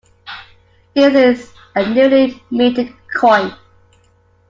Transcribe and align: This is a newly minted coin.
This 0.95 1.13
is 1.13 1.53
a 1.75 1.87
newly 1.87 2.41
minted 2.49 2.91
coin. 3.15 3.53